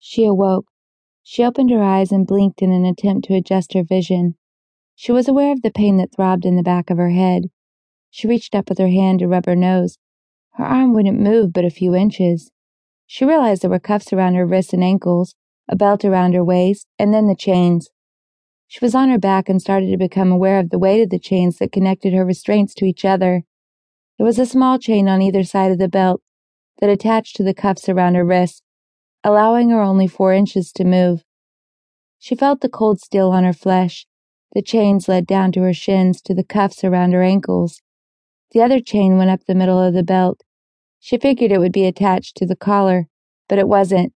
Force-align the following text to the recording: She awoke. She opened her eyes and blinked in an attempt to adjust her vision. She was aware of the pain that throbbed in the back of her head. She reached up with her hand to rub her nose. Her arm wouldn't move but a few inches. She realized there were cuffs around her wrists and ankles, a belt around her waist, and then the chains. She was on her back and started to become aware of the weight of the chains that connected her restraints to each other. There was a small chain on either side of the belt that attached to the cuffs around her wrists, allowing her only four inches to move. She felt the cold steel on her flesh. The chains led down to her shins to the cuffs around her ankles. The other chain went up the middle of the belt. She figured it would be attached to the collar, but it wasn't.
She 0.00 0.24
awoke. 0.24 0.66
She 1.22 1.44
opened 1.44 1.70
her 1.70 1.82
eyes 1.82 2.10
and 2.10 2.26
blinked 2.26 2.62
in 2.62 2.72
an 2.72 2.86
attempt 2.86 3.28
to 3.28 3.34
adjust 3.34 3.74
her 3.74 3.84
vision. 3.84 4.34
She 4.94 5.12
was 5.12 5.28
aware 5.28 5.52
of 5.52 5.62
the 5.62 5.70
pain 5.70 5.98
that 5.98 6.12
throbbed 6.12 6.44
in 6.44 6.56
the 6.56 6.62
back 6.62 6.90
of 6.90 6.96
her 6.96 7.10
head. 7.10 7.50
She 8.10 8.26
reached 8.26 8.54
up 8.54 8.68
with 8.68 8.78
her 8.78 8.88
hand 8.88 9.20
to 9.20 9.28
rub 9.28 9.46
her 9.46 9.54
nose. 9.54 9.98
Her 10.54 10.64
arm 10.64 10.94
wouldn't 10.94 11.20
move 11.20 11.52
but 11.52 11.64
a 11.64 11.70
few 11.70 11.94
inches. 11.94 12.50
She 13.06 13.24
realized 13.24 13.62
there 13.62 13.70
were 13.70 13.78
cuffs 13.78 14.12
around 14.12 14.34
her 14.34 14.46
wrists 14.46 14.72
and 14.72 14.82
ankles, 14.82 15.34
a 15.68 15.76
belt 15.76 16.04
around 16.04 16.34
her 16.34 16.44
waist, 16.44 16.86
and 16.98 17.12
then 17.12 17.26
the 17.26 17.36
chains. 17.36 17.90
She 18.66 18.80
was 18.82 18.94
on 18.94 19.10
her 19.10 19.18
back 19.18 19.48
and 19.48 19.60
started 19.60 19.90
to 19.90 19.96
become 19.96 20.32
aware 20.32 20.58
of 20.58 20.70
the 20.70 20.78
weight 20.78 21.02
of 21.02 21.10
the 21.10 21.18
chains 21.18 21.58
that 21.58 21.72
connected 21.72 22.12
her 22.12 22.24
restraints 22.24 22.72
to 22.74 22.84
each 22.84 23.04
other. 23.04 23.42
There 24.16 24.26
was 24.26 24.38
a 24.38 24.46
small 24.46 24.78
chain 24.78 25.08
on 25.08 25.22
either 25.22 25.44
side 25.44 25.72
of 25.72 25.78
the 25.78 25.88
belt 25.88 26.22
that 26.80 26.88
attached 26.88 27.36
to 27.36 27.42
the 27.42 27.54
cuffs 27.54 27.88
around 27.88 28.14
her 28.14 28.24
wrists, 28.24 28.62
allowing 29.22 29.70
her 29.70 29.80
only 29.80 30.06
four 30.06 30.32
inches 30.32 30.72
to 30.72 30.84
move. 30.84 31.24
She 32.18 32.34
felt 32.34 32.60
the 32.60 32.68
cold 32.68 33.00
steel 33.00 33.30
on 33.30 33.44
her 33.44 33.52
flesh. 33.52 34.06
The 34.52 34.62
chains 34.62 35.08
led 35.08 35.26
down 35.26 35.52
to 35.52 35.62
her 35.62 35.72
shins 35.72 36.20
to 36.22 36.34
the 36.34 36.44
cuffs 36.44 36.84
around 36.84 37.12
her 37.12 37.22
ankles. 37.22 37.82
The 38.52 38.62
other 38.62 38.80
chain 38.80 39.16
went 39.16 39.30
up 39.30 39.44
the 39.46 39.54
middle 39.54 39.78
of 39.78 39.94
the 39.94 40.02
belt. 40.02 40.42
She 40.98 41.18
figured 41.18 41.52
it 41.52 41.58
would 41.58 41.72
be 41.72 41.86
attached 41.86 42.36
to 42.36 42.46
the 42.46 42.56
collar, 42.56 43.08
but 43.48 43.58
it 43.58 43.68
wasn't. 43.68 44.12